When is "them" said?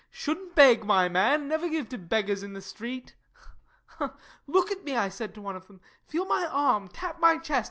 5.67-5.79